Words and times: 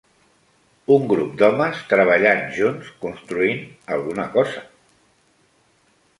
Un 0.95 1.03
grup 1.11 1.35
d'homes 1.41 1.83
treballant 1.91 2.41
junts 2.57 2.89
construint 3.05 3.63
alguna 3.99 4.27
cosa 4.39 4.67